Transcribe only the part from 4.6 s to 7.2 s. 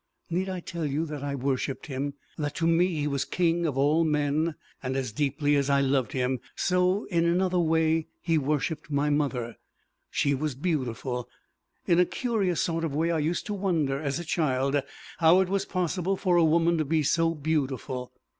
And as deeply as I loved him, so,